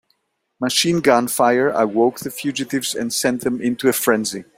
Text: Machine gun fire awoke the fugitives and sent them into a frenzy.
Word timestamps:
Machine 0.59 0.99
gun 0.99 1.27
fire 1.27 1.69
awoke 1.69 2.21
the 2.21 2.31
fugitives 2.31 2.95
and 2.95 3.13
sent 3.13 3.41
them 3.41 3.61
into 3.61 3.87
a 3.87 3.93
frenzy. 3.93 4.45